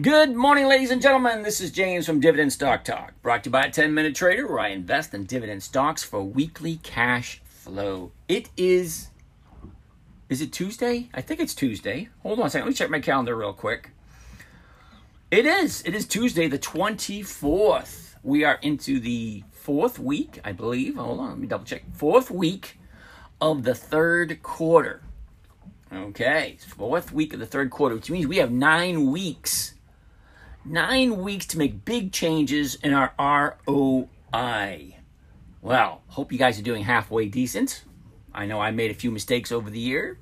[0.00, 1.44] Good morning, ladies and gentlemen.
[1.44, 4.58] This is James from Dividend Stock Talk, brought to you by 10 Minute Trader, where
[4.58, 8.10] I invest in dividend stocks for weekly cash flow.
[8.26, 9.10] It is.
[10.28, 11.10] Is it Tuesday?
[11.14, 12.08] I think it's Tuesday.
[12.24, 12.66] Hold on a second.
[12.66, 13.90] Let me check my calendar real quick.
[15.30, 15.80] It is.
[15.82, 18.16] It is Tuesday, the 24th.
[18.24, 20.96] We are into the fourth week, I believe.
[20.96, 21.28] Hold on.
[21.28, 21.84] Let me double check.
[21.92, 22.80] Fourth week
[23.40, 25.04] of the third quarter.
[25.92, 29.74] Okay, fourth week of the third quarter, which means we have nine weeks.
[30.66, 34.96] Nine weeks to make big changes in our ROI.
[35.60, 37.84] Well, hope you guys are doing halfway decent.
[38.32, 40.18] I know I made a few mistakes over the year.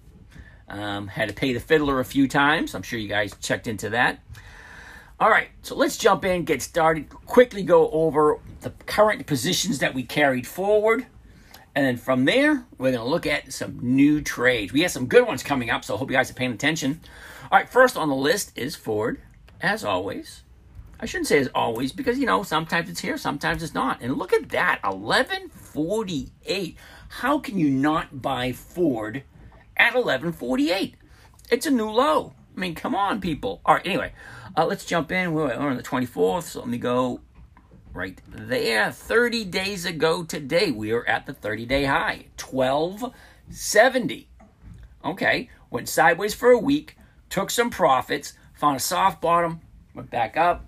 [0.68, 2.74] Um, had to pay the fiddler a few times.
[2.74, 4.18] I'm sure you guys checked into that.
[5.20, 9.94] All right, so let's jump in, get started, quickly go over the current positions that
[9.94, 11.06] we carried forward.
[11.76, 14.72] And then from there, we're going to look at some new trades.
[14.72, 17.00] We have some good ones coming up, so I hope you guys are paying attention.
[17.44, 19.20] All right, first on the list is Ford,
[19.62, 20.42] as always.
[21.00, 24.00] I shouldn't say as always because, you know, sometimes it's here, sometimes it's not.
[24.00, 26.76] And look at that, 1148.
[27.08, 29.24] How can you not buy Ford
[29.76, 30.94] at 1148?
[31.50, 32.34] It's a new low.
[32.56, 33.60] I mean, come on, people.
[33.64, 34.12] All right, anyway,
[34.56, 35.32] uh, let's jump in.
[35.32, 37.20] We're on the 24th, so let me go
[37.92, 38.92] right there.
[38.92, 44.28] 30 days ago today, we are at the 30 day high, 1270.
[45.04, 46.96] Okay, went sideways for a week,
[47.28, 49.60] took some profits, found a soft bottom,
[49.92, 50.64] went back up,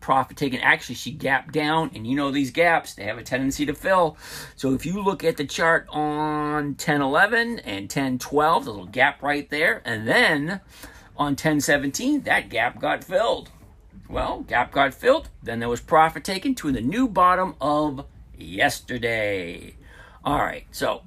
[0.00, 0.58] profit taken.
[0.58, 4.16] Actually, she gapped down, and you know these gaps, they have a tendency to fill.
[4.56, 9.48] So if you look at the chart on 1011 and 1012, the little gap right
[9.48, 10.60] there, and then
[11.16, 13.48] on 1017, that gap got filled.
[14.08, 15.28] Well, gap got filled.
[15.40, 18.06] Then there was profit taken to the new bottom of
[18.36, 19.76] yesterday.
[20.24, 21.02] All right, so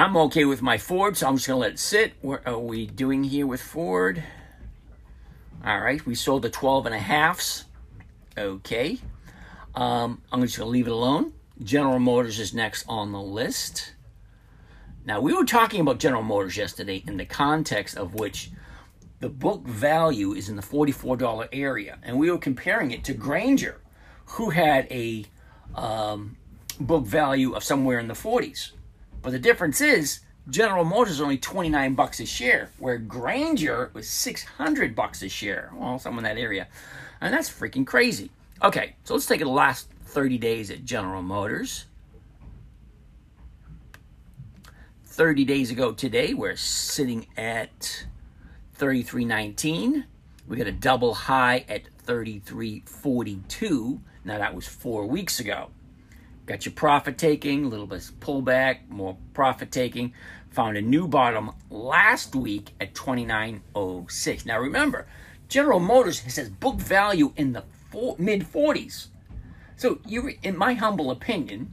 [0.00, 2.14] I'm okay with my Ford, so I'm just to let it sit.
[2.22, 4.24] What are we doing here with Ford?
[5.62, 7.66] All right, we sold the 12 and a halfs.
[8.34, 8.96] Okay.
[9.74, 11.34] Um, I'm just to leave it alone.
[11.62, 13.92] General Motors is next on the list.
[15.04, 18.52] Now, we were talking about General Motors yesterday in the context of which
[19.18, 21.98] the book value is in the $44 area.
[22.02, 23.82] And we were comparing it to Grainger,
[24.24, 25.26] who had a
[25.74, 26.38] um,
[26.80, 28.70] book value of somewhere in the 40s.
[29.22, 34.08] But the difference is General Motors is only 29 bucks a share, where Grainger was
[34.08, 35.70] 600 bucks a share.
[35.74, 36.68] Well, somewhere in that area.
[37.20, 38.30] And that's freaking crazy.
[38.62, 41.86] Okay, so let's take the last 30 days at General Motors.
[45.04, 48.06] 30 days ago today, we're sitting at
[48.78, 50.04] 33.19.
[50.48, 54.00] We got a double high at 33.42.
[54.24, 55.70] Now that was four weeks ago.
[56.50, 60.14] Got your profit taking, a little bit of pullback, more profit taking.
[60.50, 64.46] Found a new bottom last week at 29.06.
[64.46, 65.06] Now remember,
[65.48, 67.62] General Motors has book value in the
[68.18, 69.06] mid 40s.
[69.76, 71.72] So you, in my humble opinion,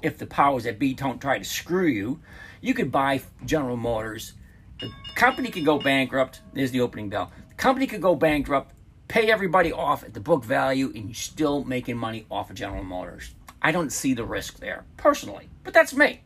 [0.00, 2.20] if the powers that be don't try to screw you,
[2.60, 4.34] you could buy General Motors
[4.78, 6.40] the company could go bankrupt.
[6.52, 7.32] There's the opening bell.
[7.48, 8.76] The company could go bankrupt,
[9.08, 12.84] pay everybody off at the book value, and you're still making money off of General
[12.84, 13.34] Motors.
[13.60, 15.48] I don't see the risk there, personally.
[15.64, 16.20] But that's me.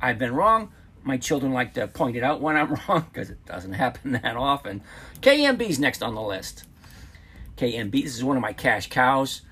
[0.00, 0.72] I've been wrong.
[1.02, 4.36] My children like to point it out when I'm wrong because it doesn't happen that
[4.36, 4.82] often.
[5.20, 6.64] KMB's next on the list.
[7.56, 9.42] KMB, this is one of my cash cows.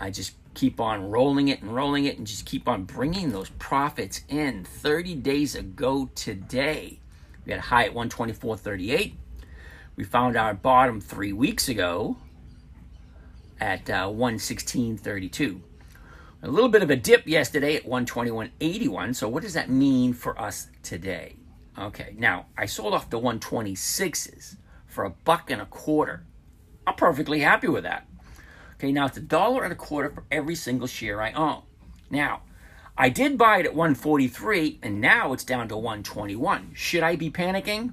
[0.00, 3.50] I just keep on rolling it and rolling it and just keep on bringing those
[3.50, 4.64] profits in.
[4.64, 6.98] 30 days ago today,
[7.44, 9.14] we had a high at 124.38.
[9.96, 12.16] We found our bottom three weeks ago
[13.60, 15.60] at uh, 116.32.
[16.42, 19.14] A little bit of a dip yesterday at 121.81.
[19.14, 21.36] So what does that mean for us today?
[21.78, 24.56] Okay, now I sold off the 126s
[24.86, 26.24] for a buck and a quarter.
[26.86, 28.06] I'm perfectly happy with that.
[28.76, 31.62] Okay, now it's a dollar and a quarter for every single share I own.
[32.08, 32.40] Now,
[32.96, 36.70] I did buy it at 143 and now it's down to 121.
[36.74, 37.92] Should I be panicking?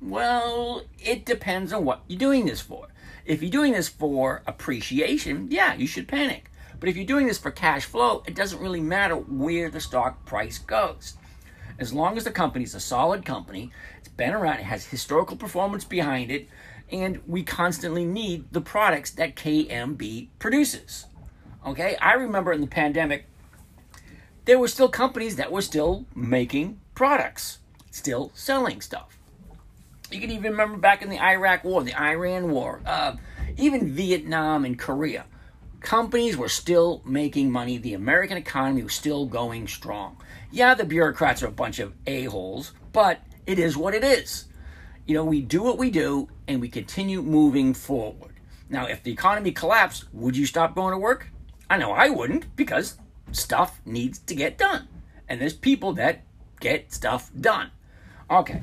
[0.00, 2.86] Well, it depends on what you're doing this for.
[3.24, 6.49] If you're doing this for appreciation, yeah, you should panic.
[6.80, 10.24] But if you're doing this for cash flow, it doesn't really matter where the stock
[10.24, 11.14] price goes.
[11.78, 15.84] As long as the company's a solid company, it's been around, it has historical performance
[15.84, 16.48] behind it,
[16.90, 21.06] and we constantly need the products that KMB produces.
[21.66, 23.26] Okay, I remember in the pandemic,
[24.46, 27.58] there were still companies that were still making products,
[27.90, 29.18] still selling stuff.
[30.10, 33.16] You can even remember back in the Iraq War, the Iran War, uh,
[33.56, 35.26] even Vietnam and Korea.
[35.80, 37.78] Companies were still making money.
[37.78, 40.16] The American economy was still going strong.
[40.52, 44.46] Yeah, the bureaucrats are a bunch of a-holes, but it is what it is.
[45.06, 48.34] You know, we do what we do, and we continue moving forward.
[48.68, 51.28] Now, if the economy collapsed, would you stop going to work?
[51.68, 52.98] I know I wouldn't because
[53.32, 54.86] stuff needs to get done.
[55.28, 56.22] And there's people that
[56.60, 57.70] get stuff done.
[58.30, 58.62] Okay.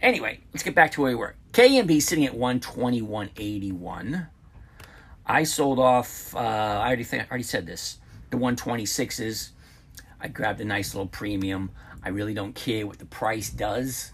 [0.00, 1.34] Anyway, let's get back to where we were.
[1.52, 4.28] KMB sitting at 121.81.
[5.26, 7.98] I sold off, uh, I already I already said this,
[8.30, 9.50] the 126s.
[10.20, 11.70] I grabbed a nice little premium.
[12.02, 14.12] I really don't care what the price does.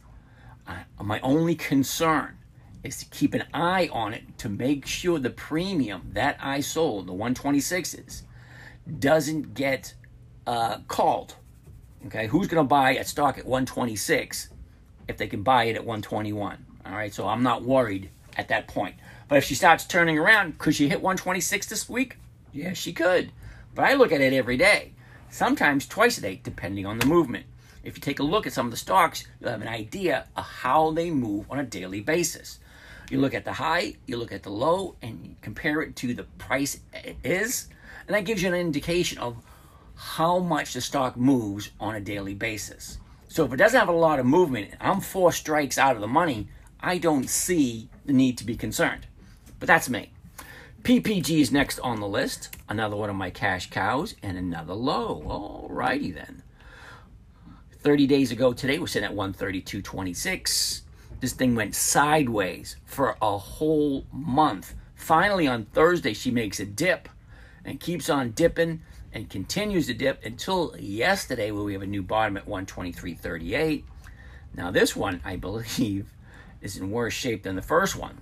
[1.02, 2.36] My only concern
[2.84, 7.06] is to keep an eye on it to make sure the premium that I sold,
[7.06, 8.22] the 126s,
[8.98, 9.94] doesn't get
[10.46, 11.36] uh, called.
[12.06, 14.50] Okay, who's going to buy a stock at 126
[15.08, 16.64] if they can buy it at 121?
[16.86, 18.94] All right, so I'm not worried at that point.
[19.28, 22.16] But if she starts turning around, could she hit 126 this week?
[22.52, 23.30] Yeah, she could.
[23.74, 24.92] But I look at it every day,
[25.30, 27.44] sometimes twice a day, depending on the movement.
[27.84, 30.44] If you take a look at some of the stocks, you'll have an idea of
[30.44, 32.58] how they move on a daily basis.
[33.10, 36.14] You look at the high, you look at the low, and you compare it to
[36.14, 37.68] the price it is,
[38.06, 39.36] and that gives you an indication of
[39.94, 42.98] how much the stock moves on a daily basis.
[43.28, 46.08] So if it doesn't have a lot of movement, I'm four strikes out of the
[46.08, 46.48] money,
[46.80, 49.06] I don't see the need to be concerned.
[49.58, 50.12] But that's me.
[50.82, 55.68] PPG is next on the list, another one of my cash cows, and another low.
[55.68, 56.42] Alrighty then.
[57.80, 60.82] 30 days ago today, we're sitting at 132.26.
[61.20, 64.74] This thing went sideways for a whole month.
[64.94, 67.08] Finally, on Thursday, she makes a dip
[67.64, 68.82] and keeps on dipping
[69.12, 73.84] and continues to dip until yesterday, where we have a new bottom at 123.38.
[74.54, 76.12] Now, this one, I believe,
[76.60, 78.20] is in worse shape than the first one.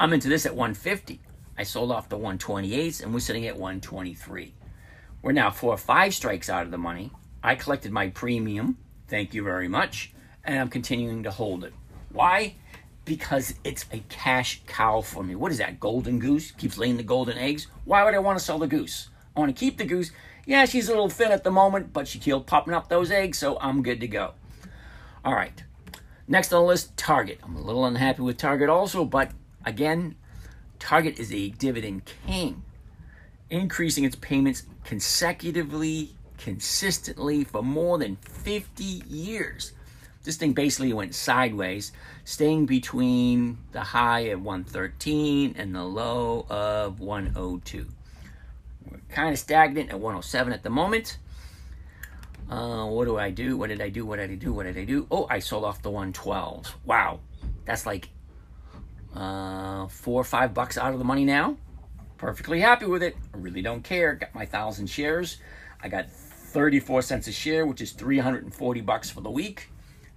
[0.00, 1.20] I'm into this at 150.
[1.56, 4.54] I sold off the 128s and we're sitting at 123.
[5.22, 7.10] We're now four or five strikes out of the money.
[7.42, 8.78] I collected my premium.
[9.08, 10.12] Thank you very much.
[10.44, 11.74] And I'm continuing to hold it.
[12.12, 12.54] Why?
[13.04, 15.34] Because it's a cash cow for me.
[15.34, 15.80] What is that?
[15.80, 16.52] Golden goose?
[16.52, 17.66] Keeps laying the golden eggs?
[17.84, 19.08] Why would I want to sell the goose?
[19.36, 20.12] I want to keep the goose.
[20.46, 23.38] Yeah, she's a little thin at the moment, but she keeps popping up those eggs,
[23.38, 24.34] so I'm good to go.
[25.24, 25.64] All right.
[26.28, 27.40] Next on the list, Target.
[27.42, 29.32] I'm a little unhappy with Target also, but
[29.68, 30.16] again,
[30.78, 32.62] Target is a dividend king,
[33.50, 39.72] increasing its payments consecutively, consistently for more than 50 years.
[40.24, 41.92] This thing basically went sideways,
[42.24, 47.86] staying between the high of 113 and the low of 102.
[48.90, 51.18] We're kind of stagnant at 107 at the moment.
[52.50, 53.58] Uh, what do I do?
[53.58, 54.06] What did I do?
[54.06, 54.52] What did I do?
[54.54, 55.06] What did I do?
[55.10, 56.76] Oh, I sold off the 112.
[56.86, 57.20] Wow.
[57.66, 58.08] That's like
[59.18, 61.56] uh, four or five bucks out of the money now.
[62.18, 63.16] Perfectly happy with it.
[63.34, 64.14] I really don't care.
[64.14, 65.38] Got my thousand shares.
[65.82, 69.70] I got 34 cents a share, which is 340 bucks for the week.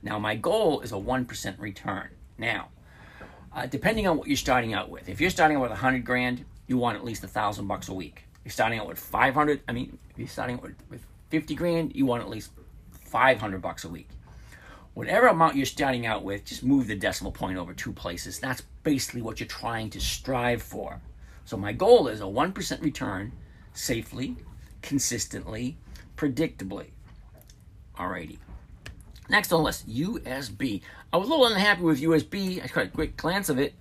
[0.04, 2.10] Now, my goal is a 1% return.
[2.38, 2.70] Now,
[3.54, 6.46] uh, depending on what you're starting out with, if you're starting out with 100 grand,
[6.68, 8.24] you want at least a thousand bucks a week.
[8.40, 11.56] If you're starting out with 500, I mean, if you're starting out with, with 50
[11.56, 12.52] grand, you want at least
[13.06, 14.10] 500 bucks a week.
[14.94, 18.40] Whatever amount you're starting out with, just move the decimal point over two places.
[18.40, 21.02] That's basically what you're trying to strive for.
[21.46, 23.32] So my goal is a 1% return
[23.74, 24.36] safely,
[24.82, 25.78] consistently,
[26.18, 26.88] predictably.
[27.98, 28.38] Alrighty.
[29.30, 30.82] Next on the list, USB.
[31.14, 32.62] I was a little unhappy with USB.
[32.62, 33.74] I got a quick glance of it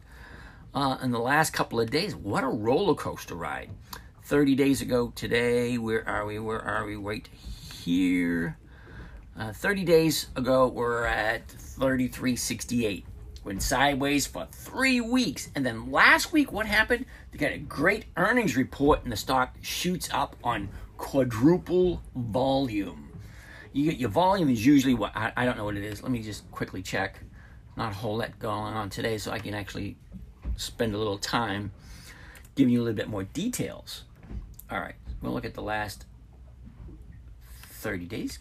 [0.74, 2.14] uh, in the last couple of days.
[2.14, 3.70] What a roller coaster ride.
[4.24, 6.38] 30 days ago today, where are we?
[6.38, 6.94] Where are we?
[6.94, 8.56] Right here.
[9.40, 13.04] Uh, 30 days ago, we're at 33.68.
[13.42, 15.48] Went sideways for three weeks.
[15.54, 17.06] And then last week, what happened?
[17.32, 20.68] They got a great earnings report, and the stock shoots up on
[20.98, 23.08] quadruple volume.
[23.72, 26.02] You get your volume is usually what I, I don't know what it is.
[26.02, 27.18] Let me just quickly check.
[27.78, 29.96] Not a whole lot going on today, so I can actually
[30.56, 31.72] spend a little time
[32.56, 34.04] giving you a little bit more details.
[34.70, 36.04] All right, we'll look at the last
[37.70, 38.38] 30 days.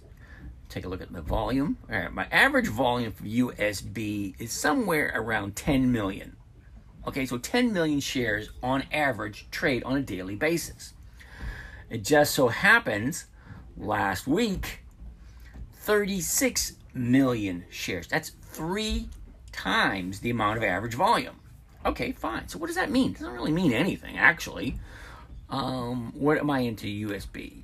[0.70, 1.78] Take a look at the volume.
[1.92, 6.36] All right, my average volume for USB is somewhere around 10 million.
[7.08, 10.94] Okay, so 10 million shares on average trade on a daily basis.
[11.90, 13.26] It just so happens
[13.76, 14.82] last week,
[15.74, 18.08] 36 million shares.
[18.08, 19.10] That's three
[19.52, 21.40] times the amount of average volume.
[21.84, 22.48] Okay, fine.
[22.48, 23.12] So what does that mean?
[23.12, 24.80] It doesn't really mean anything, actually.
[25.50, 27.64] Um, what am I into USB?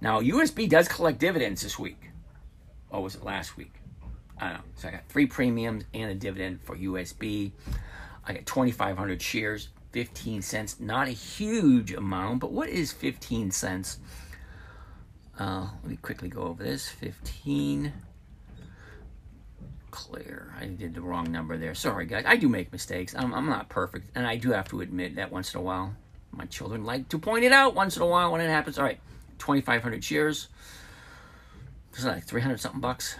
[0.00, 2.07] Now, USB does collect dividends this week.
[2.90, 3.74] Or was it last week?
[4.38, 4.64] I don't know.
[4.76, 7.52] So I got three premiums and a dividend for USB.
[8.26, 10.80] I got 2,500 shares, 15 cents.
[10.80, 13.98] Not a huge amount, but what is 15 cents?
[15.38, 16.88] Uh, let me quickly go over this.
[16.88, 17.92] 15
[19.90, 20.54] clear.
[20.58, 21.74] I did the wrong number there.
[21.74, 22.24] Sorry, guys.
[22.26, 23.14] I do make mistakes.
[23.16, 25.94] I'm, I'm not perfect, and I do have to admit that once in a while.
[26.30, 28.78] My children like to point it out once in a while when it happens.
[28.78, 29.00] All right,
[29.38, 30.48] 2,500 shares.
[31.90, 33.16] This is like 300 something bucks.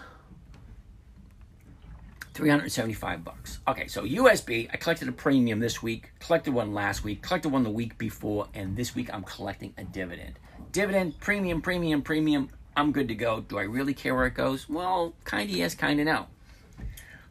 [2.38, 3.58] 375 bucks.
[3.66, 7.64] Okay, so USB, I collected a premium this week, collected one last week, collected one
[7.64, 10.38] the week before, and this week I'm collecting a dividend.
[10.70, 12.50] Dividend, premium, premium, premium.
[12.76, 13.40] I'm good to go.
[13.40, 14.68] Do I really care where it goes?
[14.68, 16.26] Well, kind of yes, kind of no.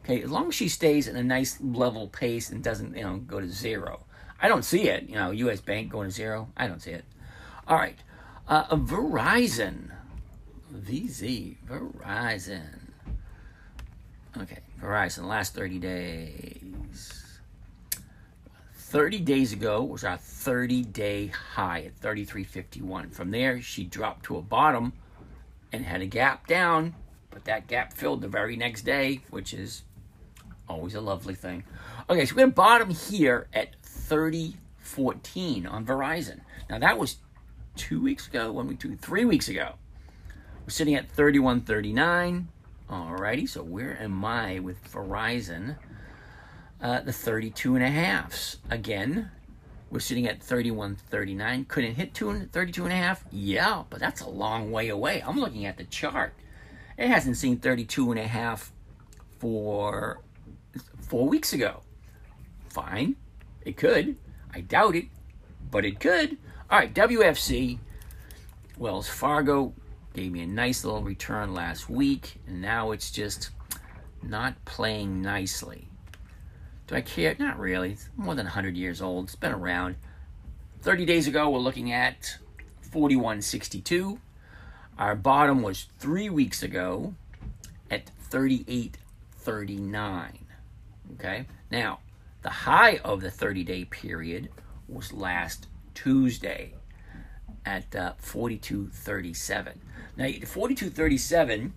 [0.03, 3.15] Okay, as long as she stays at a nice level pace and doesn't, you know,
[3.15, 4.01] go to zero.
[4.41, 5.07] I don't see it.
[5.07, 5.61] You know, U.S.
[5.61, 6.49] Bank going to zero.
[6.57, 7.05] I don't see it.
[7.65, 7.97] All right,
[8.49, 9.91] uh, Verizon,
[10.73, 12.91] VZ, Verizon.
[14.37, 17.39] Okay, Verizon, last 30 days.
[18.75, 23.13] 30 days ago was our 30 day high at 33.51.
[23.13, 24.93] From there, she dropped to a bottom
[25.73, 26.95] and had a gap down,
[27.29, 29.83] but that gap filled the very next day, which is
[30.69, 31.63] always a lovely thing.
[32.09, 36.41] Okay, so we had bottom here at 30.14 on Verizon.
[36.69, 37.17] Now, that was
[37.75, 39.73] two weeks ago, one week, two, three weeks ago.
[40.67, 42.43] We're sitting at 31.39.
[42.89, 45.77] Alrighty, so where am I with Verizon?
[46.81, 48.57] Uh, the 32 and a halfs.
[48.69, 49.31] Again,
[49.89, 51.69] we're sitting at 31.39.
[51.69, 53.23] Couldn't hit two, 32 and a half?
[53.31, 55.23] Yeah, but that's a long way away.
[55.25, 56.33] I'm looking at the chart.
[56.97, 58.73] It hasn't seen 32 and a half
[59.39, 60.19] for
[60.99, 61.79] four weeks ago.
[62.67, 63.15] Fine,
[63.63, 64.17] it could.
[64.53, 65.05] I doubt it,
[65.71, 66.37] but it could.
[66.69, 67.77] All right, WFC,
[68.77, 69.73] Wells Fargo,
[70.17, 73.51] Gave me a nice little return last week, and now it's just
[74.23, 75.89] not playing nicely.
[76.87, 77.35] Do I care?
[77.37, 77.91] Not really.
[77.91, 79.25] It's more than 100 years old.
[79.25, 79.97] It's been around.
[80.81, 82.39] 30 days ago, we're looking at
[82.91, 84.17] 41.62.
[84.97, 87.13] Our bottom was three weeks ago
[87.91, 90.31] at 38.39.
[91.13, 91.45] Okay?
[91.69, 91.99] Now,
[92.41, 94.49] the high of the 30 day period
[94.89, 96.73] was last Tuesday
[97.67, 99.73] at uh, 42.37.
[100.17, 101.71] Now, 42.37,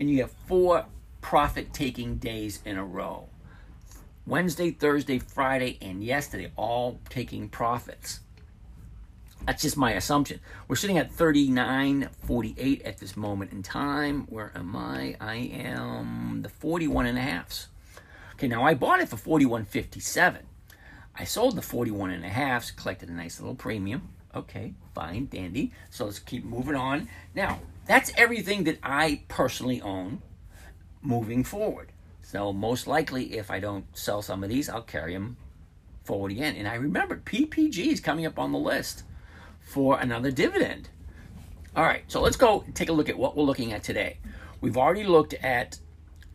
[0.00, 0.86] and you have four
[1.20, 3.28] profit taking days in a row
[4.26, 8.20] Wednesday, Thursday, Friday, and yesterday, all taking profits.
[9.46, 10.40] That's just my assumption.
[10.66, 14.26] We're sitting at 39.48 at this moment in time.
[14.30, 15.16] Where am I?
[15.20, 17.68] I am the 41 and a halfs.
[18.34, 20.38] Okay, now I bought it for 41.57.
[21.14, 24.13] I sold the 41 and a halfs, collected a nice little premium.
[24.34, 25.72] Okay, fine, dandy.
[25.90, 27.08] So let's keep moving on.
[27.34, 30.22] Now, that's everything that I personally own
[31.02, 31.92] moving forward.
[32.22, 35.36] So most likely, if I don't sell some of these, I'll carry them
[36.02, 36.56] forward again.
[36.56, 39.04] And I remembered PPG is coming up on the list
[39.60, 40.88] for another dividend.
[41.76, 44.18] All right, so let's go take a look at what we're looking at today.
[44.60, 45.78] We've already looked at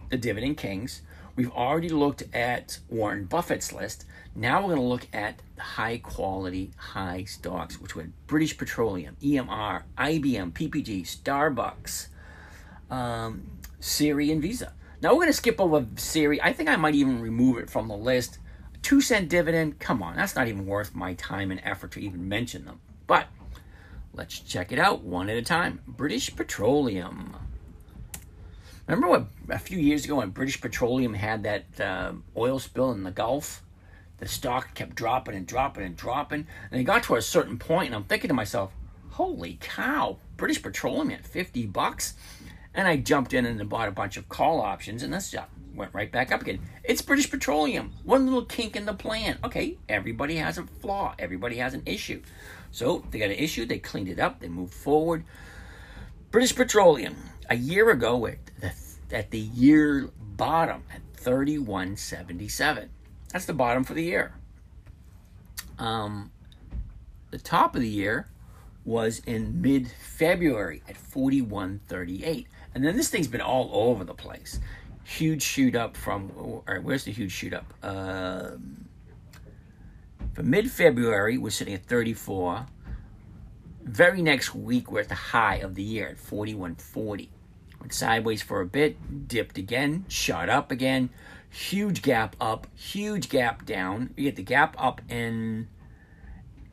[0.10, 1.02] the Dividend Kings.
[1.36, 4.06] We've already looked at Warren Buffett's list.
[4.40, 9.18] Now we're going to look at the high quality, high stocks, which were British Petroleum,
[9.22, 12.08] EMR, IBM, PPG, Starbucks,
[12.90, 13.50] um,
[13.82, 14.72] Siri, and Visa.
[15.02, 16.42] Now we're going to skip over Siri.
[16.42, 18.38] I think I might even remove it from the list.
[18.82, 22.30] Two cent dividend, come on, that's not even worth my time and effort to even
[22.30, 22.80] mention them.
[23.08, 23.28] But
[24.14, 25.82] let's check it out one at a time.
[25.86, 27.36] British Petroleum.
[28.88, 33.04] Remember what a few years ago when British Petroleum had that uh, oil spill in
[33.04, 33.64] the Gulf?
[34.20, 36.48] The stock kept dropping and dropping and dropping.
[36.72, 38.72] And it got to a certain point, and I'm thinking to myself,
[39.12, 42.16] holy cow, British Petroleum at 50 bucks?
[42.74, 45.34] And I jumped in and bought a bunch of call options, and this
[45.74, 46.60] went right back up again.
[46.84, 47.94] It's British Petroleum.
[48.04, 49.40] One little kink in the plan.
[49.44, 51.16] Okay, everybody has a flaw.
[51.18, 52.22] Everybody has an issue.
[52.72, 53.66] So they got an issue.
[53.66, 54.40] They cleaned it up.
[54.40, 55.24] They moved forward.
[56.32, 57.16] British Petroleum.
[57.50, 58.72] A year ago, at the,
[59.12, 62.90] at the year bottom at 31.77.
[63.32, 64.34] That's the bottom for the year.
[65.78, 66.32] Um,
[67.32, 68.28] the top of the year
[68.86, 72.46] was in mid February at 41.38.
[72.74, 74.60] And then this thing's been all over the place.
[75.04, 77.74] Huge shoot up from, all right, where's the huge shoot up?
[77.84, 78.86] Um,
[80.44, 82.66] mid February, we're sitting at 34.
[83.84, 87.30] Very next week, we're at the high of the year at 41.40.
[87.80, 91.10] Went sideways for a bit, dipped again, shot up again.
[91.50, 94.14] Huge gap up, huge gap down.
[94.16, 95.68] You get the gap up in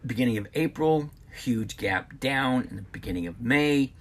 [0.04, 3.92] beginning of April, huge gap down in the beginning of May.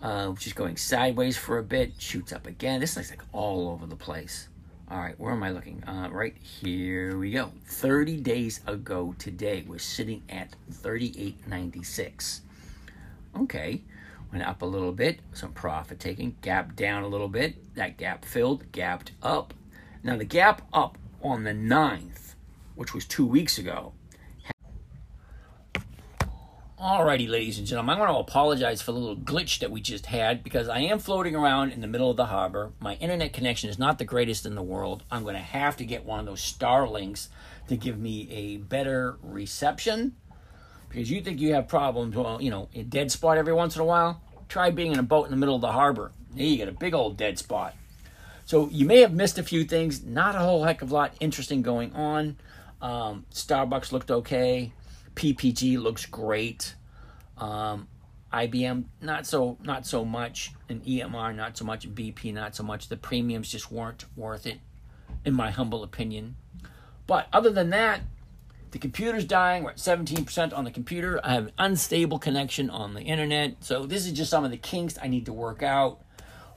[0.00, 2.78] Uh, which is going sideways for a bit, shoots up again.
[2.78, 4.48] This looks like all over the place.
[4.90, 5.82] All right, where am I looking?
[5.84, 7.50] Uh, right here we go.
[7.66, 12.40] 30 days ago today, we're sitting at 38.96.
[13.40, 13.82] Okay,
[14.32, 18.24] went up a little bit, some profit taking, gap down a little bit, that gap
[18.24, 19.52] filled, gapped up.
[20.02, 22.34] Now the gap up on the 9th,
[22.74, 23.92] which was two weeks ago.
[26.80, 30.06] Alrighty, ladies and gentlemen, I want to apologize for the little glitch that we just
[30.06, 32.70] had because I am floating around in the middle of the harbor.
[32.78, 35.02] My internet connection is not the greatest in the world.
[35.10, 37.28] I'm going to have to get one of those Starlinks
[37.66, 40.14] to give me a better reception
[40.88, 43.82] because you think you have problems, well, you know, a dead spot every once in
[43.82, 44.22] a while.
[44.48, 46.12] Try being in a boat in the middle of the harbor.
[46.32, 47.74] There you get a big old dead spot.
[48.48, 50.02] So you may have missed a few things.
[50.02, 52.38] Not a whole heck of a lot interesting going on.
[52.80, 54.72] Um, Starbucks looked okay.
[55.16, 56.74] PPG looks great.
[57.36, 57.88] Um,
[58.32, 62.88] IBM not so not so much, and EMR not so much, BP not so much.
[62.88, 64.60] The premiums just weren't worth it,
[65.26, 66.36] in my humble opinion.
[67.06, 68.00] But other than that,
[68.70, 69.62] the computer's dying.
[69.62, 71.20] We're at 17% on the computer.
[71.22, 73.62] I have an unstable connection on the internet.
[73.62, 76.00] So this is just some of the kinks I need to work out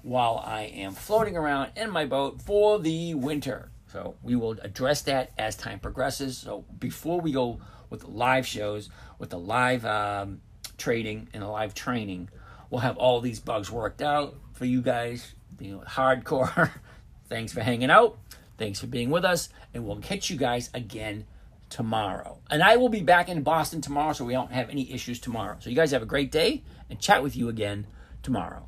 [0.03, 3.71] while I am floating around in my boat for the winter.
[3.91, 6.37] So we will address that as time progresses.
[6.37, 8.89] So before we go with the live shows,
[9.19, 10.41] with the live um,
[10.77, 12.29] trading and the live training,
[12.69, 15.35] we'll have all these bugs worked out for you guys.
[15.59, 16.71] You know, hardcore.
[17.29, 18.17] Thanks for hanging out.
[18.57, 21.25] Thanks for being with us, and we'll catch you guys again
[21.69, 22.37] tomorrow.
[22.49, 25.57] And I will be back in Boston tomorrow, so we don't have any issues tomorrow.
[25.59, 27.87] So you guys have a great day and chat with you again
[28.21, 28.67] tomorrow.